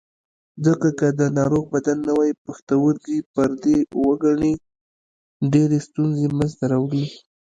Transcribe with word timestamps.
ځکه 0.65 0.87
که 0.99 1.07
د 1.19 1.21
ناروغ 1.37 1.65
بدن 1.73 1.97
نوی 2.09 2.31
پښتورګی 2.43 3.19
پردی 3.33 3.79
وګڼي 4.05 4.53
ډېرې 5.53 5.79
ستونزې 5.87 6.27
منځ 6.37 6.51
ته 6.59 6.65
راوړي. 6.73 7.05